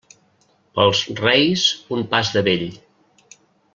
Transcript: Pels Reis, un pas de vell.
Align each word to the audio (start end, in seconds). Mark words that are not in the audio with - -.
Pels 0.77 1.01
Reis, 1.25 1.67
un 1.99 2.03
pas 2.15 2.33
de 2.39 2.43
vell. 2.49 2.67